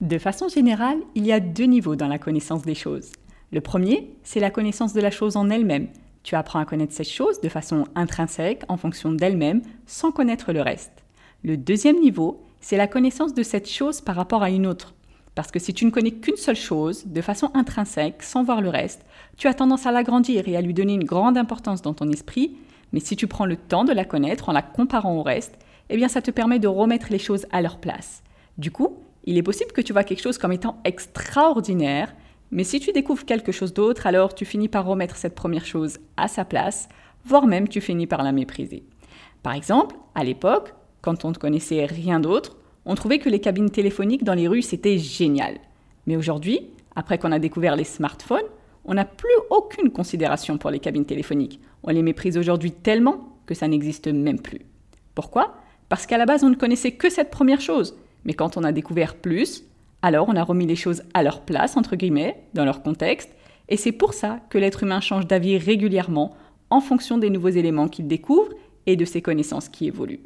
[0.00, 3.12] De façon générale, il y a deux niveaux dans la connaissance des choses.
[3.50, 5.88] Le premier, c'est la connaissance de la chose en elle-même.
[6.22, 10.60] Tu apprends à connaître cette chose de façon intrinsèque, en fonction d'elle-même, sans connaître le
[10.60, 10.92] reste.
[11.42, 14.94] Le deuxième niveau, c'est la connaissance de cette chose par rapport à une autre.
[15.40, 18.68] Parce que si tu ne connais qu'une seule chose, de façon intrinsèque, sans voir le
[18.68, 19.06] reste,
[19.38, 22.58] tu as tendance à l'agrandir et à lui donner une grande importance dans ton esprit,
[22.92, 25.54] mais si tu prends le temps de la connaître en la comparant au reste,
[25.88, 28.22] eh bien ça te permet de remettre les choses à leur place.
[28.58, 32.14] Du coup, il est possible que tu vois quelque chose comme étant extraordinaire,
[32.50, 36.00] mais si tu découvres quelque chose d'autre, alors tu finis par remettre cette première chose
[36.18, 36.86] à sa place,
[37.24, 38.84] voire même tu finis par la mépriser.
[39.42, 43.70] Par exemple, à l'époque, quand on ne connaissait rien d'autre, on trouvait que les cabines
[43.70, 45.58] téléphoniques dans les rues c'était génial.
[46.06, 46.60] Mais aujourd'hui,
[46.96, 48.40] après qu'on a découvert les smartphones,
[48.84, 51.60] on n'a plus aucune considération pour les cabines téléphoniques.
[51.82, 54.60] On les méprise aujourd'hui tellement que ça n'existe même plus.
[55.14, 55.54] Pourquoi?
[55.88, 57.96] Parce qu'à la base, on ne connaissait que cette première chose.
[58.24, 59.64] Mais quand on a découvert plus,
[60.02, 63.30] alors on a remis les choses à leur place, entre guillemets, dans leur contexte.
[63.68, 66.34] Et c'est pour ça que l'être humain change d'avis régulièrement
[66.70, 68.52] en fonction des nouveaux éléments qu'il découvre
[68.86, 70.22] et de ses connaissances qui évoluent.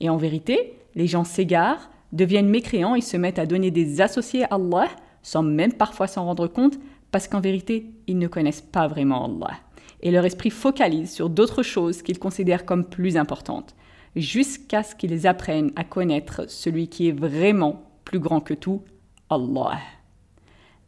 [0.00, 4.44] Et en vérité, les gens s'égarent, deviennent mécréants et se mettent à donner des associés
[4.44, 4.88] à Allah
[5.24, 6.78] sans même parfois s'en rendre compte
[7.10, 9.56] parce qu'en vérité, ils ne connaissent pas vraiment Allah.
[10.02, 13.74] Et leur esprit focalise sur d'autres choses qu'ils considèrent comme plus importantes,
[14.14, 18.82] jusqu'à ce qu'ils apprennent à connaître celui qui est vraiment plus grand que tout,
[19.30, 19.78] Allah.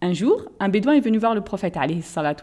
[0.02, 1.78] Un jour, un bédouin est venu voir le prophète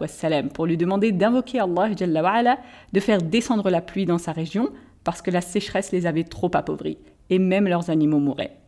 [0.01, 4.69] wassalam, pour lui demander d'invoquer Allah de faire descendre la pluie dans sa région
[5.03, 6.97] parce que la sécheresse les avait trop appauvris
[7.29, 8.62] et même leurs animaux mouraient.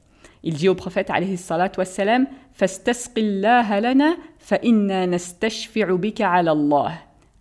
[0.46, 1.38] Il dit au prophète alayhi
[1.78, 2.28] wassalam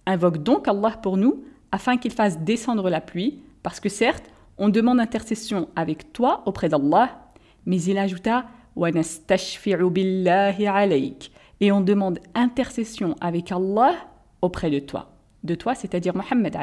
[0.06, 4.24] Invoque donc Allah pour nous afin qu'il fasse descendre la pluie, parce que certes,
[4.58, 7.10] on demande intercession avec toi auprès d'Allah,
[7.66, 8.46] mais il ajouta
[11.60, 13.94] et on demande intercession avec Allah
[14.40, 15.13] auprès de toi
[15.44, 16.56] de toi, c'est-à-dire Mohammed.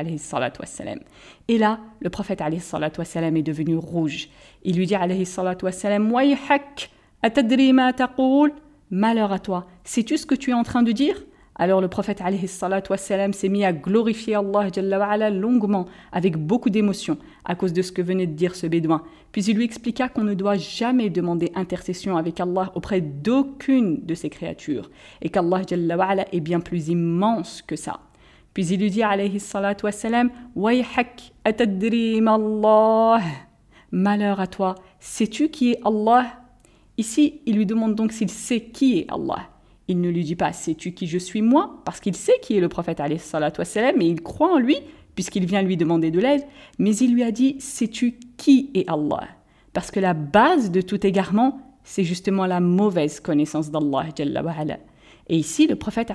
[1.48, 4.30] Et là, le prophète est devenu rouge.
[4.64, 6.12] Il lui dit wassalam,
[8.90, 11.24] malheur à toi, sais-tu ce que tu es en train de dire?
[11.56, 12.24] Alors le prophète
[12.98, 18.02] s'est mis à glorifier Allah jalla longuement, avec beaucoup d'émotion, à cause de ce que
[18.02, 19.04] venait de dire ce bédouin.
[19.32, 24.16] Puis il lui expliqua qu'on ne doit jamais demander intercession avec Allah auprès d'aucune de
[24.16, 24.90] ses créatures,
[25.22, 25.62] et qu'Allah
[26.32, 28.00] est bien plus immense que ça.
[28.54, 33.22] Puis il lui dit alayhi salatu wassalam Wayhak atadrim Allah.
[33.92, 36.26] Malheur à toi, sais-tu qui est Allah?
[36.98, 39.50] Ici, il lui demande donc s'il sait qui est Allah.
[39.88, 41.82] Il ne lui dit pas sais-tu qui je suis moi?
[41.86, 44.78] Parce qu'il sait qui est le prophète alayhi salatu wassalam et il croit en lui
[45.16, 46.44] puisqu'il vient lui demander de l'aide,
[46.80, 49.28] mais il lui a dit sais-tu qui est Allah?
[49.74, 54.06] Parce que la base de tout égarement, c'est justement la mauvaise connaissance d'Allah.
[55.28, 56.12] Et ici, le prophète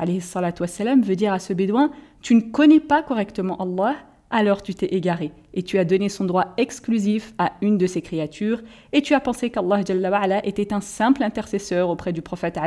[0.60, 1.90] wassalam, veut dire à ce bédouin
[2.20, 3.96] Tu ne connais pas correctement Allah,
[4.30, 8.02] alors tu t'es égaré et tu as donné son droit exclusif à une de ses
[8.02, 8.60] créatures
[8.92, 12.58] et tu as pensé qu'Allah était un simple intercesseur auprès du prophète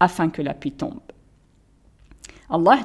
[0.00, 1.00] afin que la pluie tombe.
[2.48, 2.78] Allah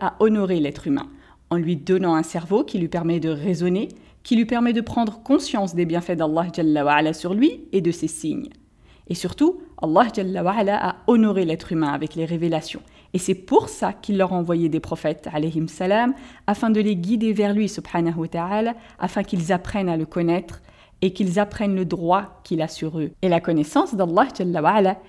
[0.00, 1.08] a honoré l'être humain
[1.50, 3.88] en lui donnant un cerveau qui lui permet de raisonner,
[4.22, 8.48] qui lui permet de prendre conscience des bienfaits d'Allah sur lui et de ses signes.
[9.08, 10.06] Et surtout, Allah
[10.80, 12.80] a honoré l'être humain avec les révélations
[13.12, 16.14] Et c'est pour ça qu'il leur a envoyé des prophètes, alayhim salam,
[16.46, 20.62] afin de les guider vers lui, subhanahu wa ta'ala, afin qu'ils apprennent à le connaître
[21.02, 23.10] et qu'ils apprennent le droit qu'il a sur eux.
[23.22, 24.28] Et la connaissance d'Allah,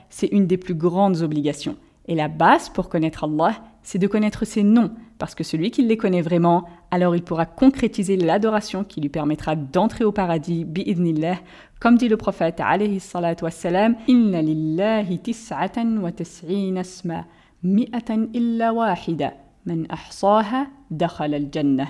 [0.10, 1.78] c'est une des plus grandes obligations.
[2.08, 5.84] Et la base pour connaître Allah, c'est de connaître ses noms, parce que celui qui
[5.84, 11.38] les connaît vraiment, alors il pourra concrétiser l'adoration qui lui permettra d'entrer au paradis, bi'idnillah,
[11.80, 17.26] comme dit le prophète alayhi salatu wassalam, Inna lillahi tis'atan wa tis'ina asma,
[17.64, 19.34] mi'atan illa wahida,
[19.66, 21.88] man ahsaha dakhala al-jannah.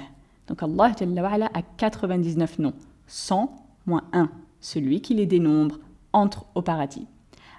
[0.48, 0.94] Donc Allah
[1.54, 2.74] a 99 noms,
[3.08, 3.54] 100
[3.86, 4.30] moins 1.
[4.62, 5.80] Celui qui les dénombre
[6.14, 7.08] entre au paradis.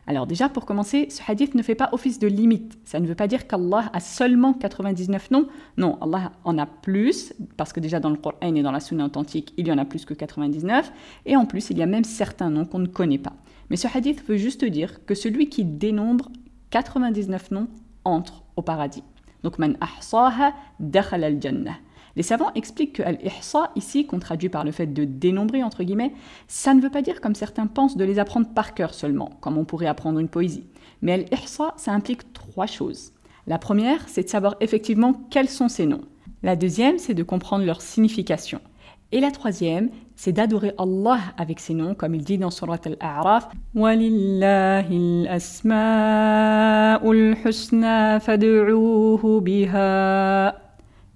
[0.07, 2.79] Alors déjà, pour commencer, ce hadith ne fait pas office de limite.
[2.85, 5.47] Ça ne veut pas dire qu'Allah a seulement 99 noms.
[5.79, 9.07] Non, Allah en a plus, parce que déjà dans le Coran et dans la Sunna
[9.07, 10.93] authentique, il y en a plus que 99.
[11.25, 13.33] Et en plus, il y a même certains noms qu'on ne connaît pas.
[13.71, 16.31] Mais ce hadith veut juste dire que celui qui dénombre
[16.71, 17.69] 99 noms
[18.05, 19.05] entre au paradis.
[19.43, 21.77] Donc, man ahsaha dakhal al-jannah.
[22.17, 26.13] Les savants expliquent que al-ihsa, ici, qu'on traduit par le fait de dénombrer, entre guillemets,
[26.47, 29.59] ça ne veut pas dire, comme certains pensent, de les apprendre par cœur seulement, comme
[29.59, 30.65] on pourrait apprendre une poésie.
[31.03, 33.13] Mais al-ihsa, ça implique trois choses.
[33.47, 36.03] La première, c'est de savoir effectivement quels sont ces noms.
[36.43, 38.61] La deuxième, c'est de comprendre leur signification.
[39.13, 43.49] Et la troisième, c'est d'adorer Allah avec ses noms, comme il dit dans Surat Al-A'raf
[49.41, 50.64] biha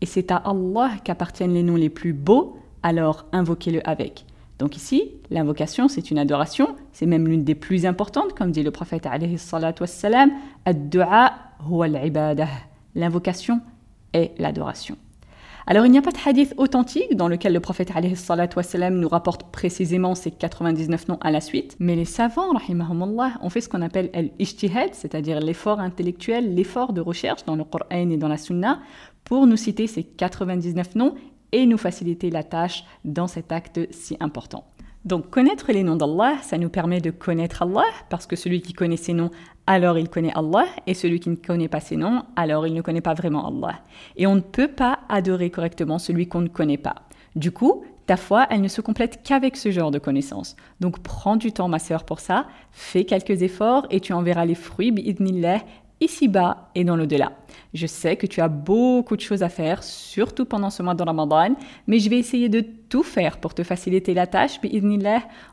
[0.01, 4.25] et c'est à Allah qu'appartiennent les noms les plus beaux, alors invoquez-le avec.
[4.59, 8.73] Donc ici, l'invocation, c'est une adoration, c'est même l'une des plus importantes, comme dit le
[8.73, 9.07] prophète
[9.81, 10.33] wassalam.
[12.95, 13.61] L'invocation
[14.13, 14.97] est l'adoration.
[15.71, 17.93] Alors il n'y a pas de hadith authentique dans lequel le prophète
[18.57, 23.51] wassalam nous rapporte précisément ces 99 noms à la suite, mais les savants, rahimahumullah, ont
[23.51, 28.17] fait ce qu'on appelle al-ijtihad, c'est-à-dire l'effort intellectuel, l'effort de recherche dans le Coran et
[28.17, 28.81] dans la Sunna,
[29.29, 31.15] pour nous citer ces 99 noms
[31.53, 34.65] et nous faciliter la tâche dans cet acte si important.
[35.05, 38.73] Donc connaître les noms d'Allah, ça nous permet de connaître Allah, parce que celui qui
[38.73, 39.31] connaît ses noms,
[39.67, 42.81] alors il connaît Allah, et celui qui ne connaît pas ses noms, alors il ne
[42.81, 43.81] connaît pas vraiment Allah.
[44.17, 46.97] Et on ne peut pas adorer correctement celui qu'on ne connaît pas.
[47.37, 50.57] Du coup, ta foi, elle ne se complète qu'avec ce genre de connaissances.
[50.81, 54.47] Donc prends du temps, ma sœur, pour ça, fais quelques efforts et tu en verras
[54.47, 55.61] les fruits, bi'idnillah,
[56.01, 57.33] ici-bas et dans l'au-delà.
[57.75, 61.03] Je sais que tu as beaucoup de choses à faire, surtout pendant ce mois de
[61.03, 61.55] Ramadan,
[61.87, 64.61] mais je vais essayer de tout faire pour te faciliter la tâche,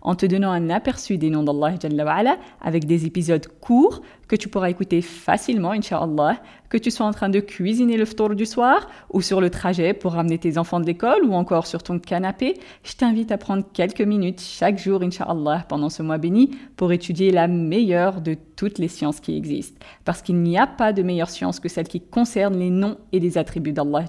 [0.01, 4.69] en te donnant un aperçu des noms d'Allah avec des épisodes courts que tu pourras
[4.69, 9.21] écouter facilement, Inch'Allah, que tu sois en train de cuisiner le ftour du soir ou
[9.21, 12.55] sur le trajet pour ramener tes enfants de l'école ou encore sur ton canapé.
[12.83, 17.31] Je t'invite à prendre quelques minutes chaque jour, Inch'Allah, pendant ce mois béni pour étudier
[17.31, 19.79] la meilleure de toutes les sciences qui existent.
[20.05, 23.19] Parce qu'il n'y a pas de meilleure science que celle qui concerne les noms et
[23.19, 24.05] les attributs d'Allah,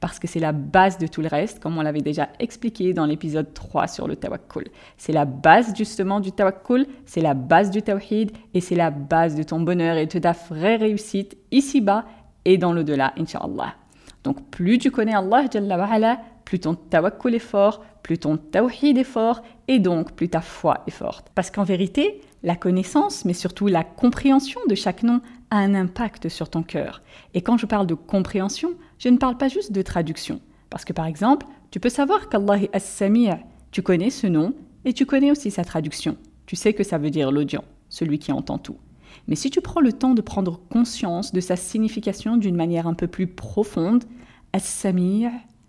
[0.00, 3.06] parce que c'est la base de tout le reste, comme on l'avait déjà expliqué dans
[3.06, 4.68] l'épisode 3 sur le tawakkul.
[4.96, 9.34] C'est la base justement du tawakkul, c'est la base du tawhid et c'est la base
[9.34, 12.04] de ton bonheur et de ta vraie réussite ici-bas
[12.44, 13.74] et dans l'au-delà, Inch'Allah.
[14.24, 15.44] Donc plus tu connais Allah,
[16.44, 20.82] plus ton tawakkul est fort, plus ton tawhid est fort et donc plus ta foi
[20.86, 21.28] est forte.
[21.34, 26.28] Parce qu'en vérité, la connaissance, mais surtout la compréhension de chaque nom a un impact
[26.28, 27.02] sur ton cœur.
[27.34, 30.40] Et quand je parle de compréhension, je ne parle pas juste de traduction.
[30.70, 33.30] Parce que par exemple, tu peux savoir qu'Allah est As-Sami'
[33.70, 36.16] tu connais ce nom et tu connais aussi sa traduction.
[36.46, 38.76] Tu sais que ça veut dire l'audient, celui qui entend tout.
[39.28, 42.94] Mais si tu prends le temps de prendre conscience de sa signification d'une manière un
[42.94, 44.04] peu plus profonde,
[44.52, 45.28] As-Sami',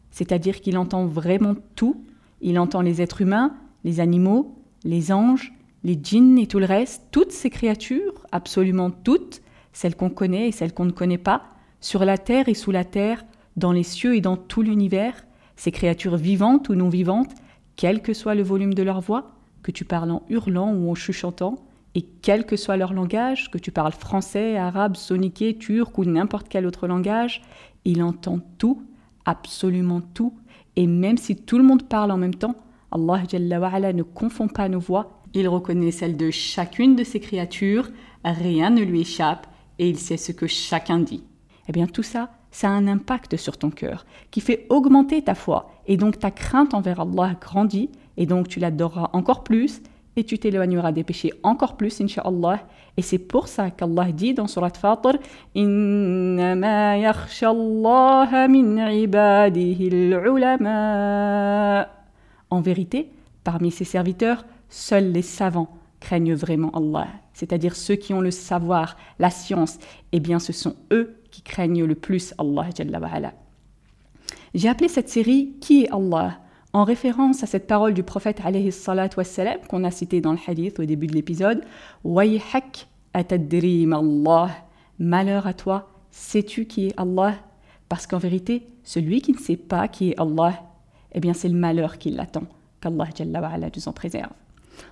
[0.09, 2.03] c'est-à-dire qu'il entend vraiment tout,
[2.41, 5.53] il entend les êtres humains, les animaux, les anges,
[5.83, 9.41] les djinns et tout le reste, toutes ces créatures, absolument toutes,
[9.73, 11.43] celles qu'on connaît et celles qu'on ne connaît pas,
[11.79, 13.23] sur la terre et sous la terre,
[13.57, 15.25] dans les cieux et dans tout l'univers,
[15.55, 17.31] ces créatures vivantes ou non vivantes,
[17.75, 19.31] quel que soit le volume de leur voix,
[19.63, 21.55] que tu parles en hurlant ou en chuchotant,
[21.95, 26.47] et quel que soit leur langage, que tu parles français, arabe, soniqué, turc ou n'importe
[26.47, 27.41] quel autre langage,
[27.83, 28.83] il entend tout,
[29.25, 30.33] absolument tout,
[30.75, 32.55] et même si tout le monde parle en même temps,
[32.91, 37.89] Allah ne confond pas nos voix, il reconnaît celle de chacune de ces créatures,
[38.23, 39.47] rien ne lui échappe,
[39.81, 41.23] et il sait ce que chacun dit.
[41.67, 45.33] Eh bien tout ça, ça a un impact sur ton cœur, qui fait augmenter ta
[45.33, 49.81] foi, et donc ta crainte envers Allah grandit, et donc tu l'adoreras encore plus,
[50.15, 52.59] et tu t'éloigneras des péchés encore plus, inshallah.
[52.95, 55.17] Et c'est pour ça qu'Allah dit dans Surat Fatir
[62.49, 63.11] En vérité,
[63.43, 67.07] parmi ses serviteurs, seuls les savants craignent vraiment Allah.
[67.33, 69.77] c'est-à-dire ceux qui ont le savoir, la science,
[70.11, 72.67] eh bien ce sont eux qui craignent le plus Allah
[74.53, 76.39] J'ai appelé cette série Qui est Allah?
[76.73, 78.41] en référence à cette parole du prophète
[79.69, 81.63] qu'on a cité dans le hadith au début de l'épisode
[82.03, 84.49] Wayhak atadrim Allah
[84.99, 87.35] Malheur à toi, sais-tu qui est Allah?
[87.89, 90.53] Parce qu'en vérité, celui qui ne sait pas qui est Allah,
[91.13, 92.43] eh bien c'est le malheur qui l'attend,
[92.81, 93.09] qu'Allah
[93.75, 94.31] nous en préserve.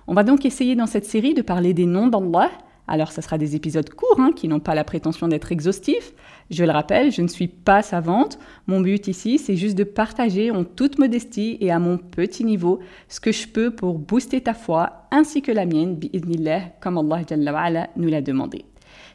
[0.06, 2.50] On va donc essayer dans cette série de parler des noms d'Allah.
[2.88, 6.12] Alors, ce sera des épisodes courts hein, qui n'ont pas la prétention d'être exhaustifs.
[6.50, 8.38] Je le rappelle, je ne suis pas savante.
[8.66, 12.80] Mon but ici, c'est juste de partager en toute modestie et à mon petit niveau
[13.08, 17.86] ce que je peux pour booster ta foi ainsi que la mienne, bi'idnillah, comme Allah
[17.96, 18.64] nous l'a demandé.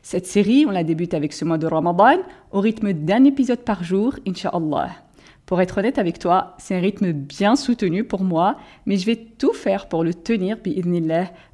[0.02, 2.20] Cette série, on la débute avec ce mois de Ramadan
[2.52, 5.05] au rythme d'un épisode par jour, Inch'Allah.
[5.46, 9.16] Pour être honnête avec toi, c'est un rythme bien soutenu pour moi, mais je vais
[9.16, 10.58] tout faire pour le tenir,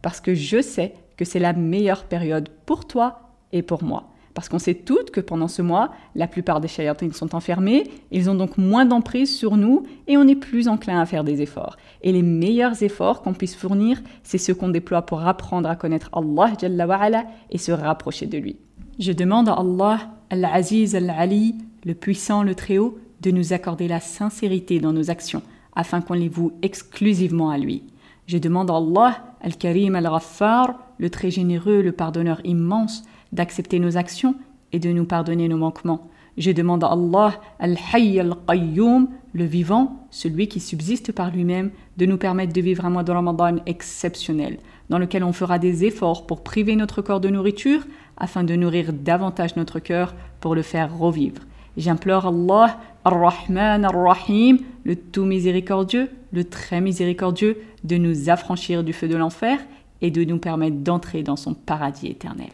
[0.01, 4.07] parce que je sais que c'est la meilleure période pour toi et pour moi.
[4.33, 8.29] Parce qu'on sait toutes que pendant ce mois, la plupart des shayatines sont enfermés, ils
[8.29, 11.75] ont donc moins d'emprise sur nous et on est plus enclin à faire des efforts.
[12.01, 16.10] Et les meilleurs efforts qu'on puisse fournir, c'est ceux qu'on déploie pour apprendre à connaître
[16.13, 18.55] Allah et se rapprocher de lui.
[19.00, 24.00] Je demande à Allah, Al-Aziz Al-Ali, le puissant, le très haut, de nous accorder la
[24.00, 25.44] sincérité dans nos actions,
[25.75, 27.84] afin qu'on les voue exclusivement à lui.
[28.28, 34.36] Je demande à Allah, Al-Karim Al-Ghaffar, le très généreux, le pardonneur immense, d'accepter nos actions
[34.72, 36.10] et de nous pardonner nos manquements.
[36.38, 42.18] Je demande à Allah, Al-Hayy Al-Qayyum, le vivant, celui qui subsiste par lui-même, de nous
[42.18, 44.60] permettre de vivre un mois de Ramadan exceptionnel,
[44.90, 47.86] dans lequel on fera des efforts pour priver notre corps de nourriture,
[48.18, 51.42] afin de nourrir davantage notre cœur pour le faire revivre.
[51.78, 59.08] J'implore Allah, Ar-Rahman Ar-Rahim, le tout miséricordieux, le très miséricordieux, de nous affranchir du feu
[59.08, 59.60] de l'enfer
[60.01, 62.50] et de nous permettre d'entrer dans son paradis éternel.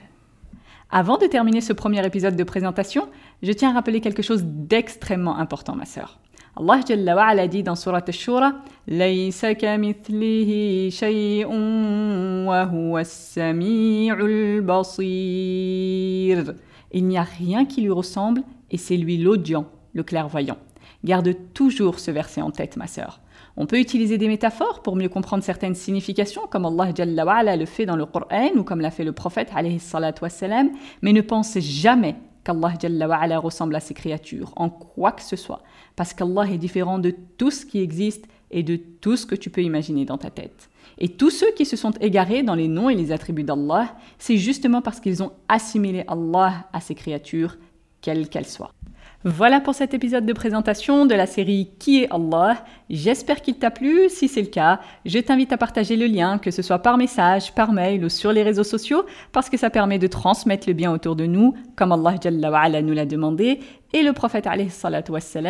[0.89, 3.09] Avant de terminer ce premier épisode de présentation,
[3.43, 6.19] je tiens à rappeler quelque chose d'extrêmement important, ma sœur.
[6.55, 8.53] Allah Jalla wa ala dit dans Surat Al-Shura
[8.87, 8.97] Il
[17.05, 20.57] n'y a rien qui lui ressemble et c'est lui l'audient, le clairvoyant.
[21.03, 23.21] Garde toujours ce verset en tête, ma sœur.
[23.55, 27.85] On peut utiliser des métaphores pour mieux comprendre certaines significations, comme Allah Jalla le fait
[27.85, 29.51] dans le Coran ou comme l'a fait le prophète,
[30.21, 30.69] wassalam,
[31.01, 35.63] mais ne pense jamais qu'Allah Jalla ressemble à ses créatures, en quoi que ce soit,
[35.95, 39.49] parce qu'Allah est différent de tout ce qui existe et de tout ce que tu
[39.49, 40.69] peux imaginer dans ta tête.
[40.99, 44.37] Et tous ceux qui se sont égarés dans les noms et les attributs d'Allah, c'est
[44.37, 47.57] justement parce qu'ils ont assimilé Allah à ses créatures,
[48.01, 48.71] quelles qu'elles soient.
[49.23, 53.71] Voilà pour cet épisode de présentation de la série Qui est Allah J'espère qu'il t'a
[53.71, 54.09] plu.
[54.09, 57.53] Si c'est le cas, je t'invite à partager le lien, que ce soit par message,
[57.55, 60.93] par mail ou sur les réseaux sociaux, parce que ça permet de transmettre le bien
[60.93, 62.15] autour de nous, comme Allah
[62.81, 63.59] nous l'a demandé,
[63.91, 64.47] et le prophète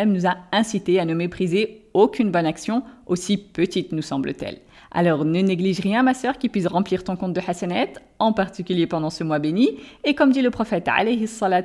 [0.06, 4.58] nous a incité à ne mépriser aucune bonne action, aussi petite nous semble-t-elle.
[4.90, 8.86] Alors ne néglige rien, ma sœur, qui puisse remplir ton compte de Hassanet, en particulier
[8.86, 9.78] pendant ce mois béni.
[10.04, 11.62] Et comme dit le prophète, alayhi ala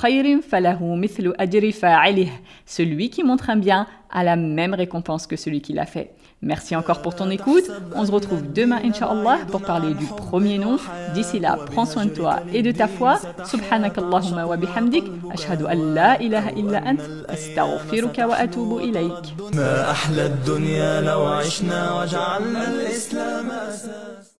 [0.00, 1.74] khayrin falahu mithlu ajri
[2.66, 6.14] Celui qui montre un bien a la même récompense que celui qui l'a fait.
[6.44, 7.64] Merci encore pour ton écoute.
[7.94, 10.76] On se retrouve demain, Inch'Allah, pour parler du premier nom.
[11.14, 13.18] D'ici là, prends soin de toi et de ta foi.
[13.46, 15.04] Subhanakallahumma wa bihamdik.
[15.32, 17.00] Ashhadu an la ilaha illa ant.
[17.28, 19.34] Astaghfiruka wa atubu ilayk.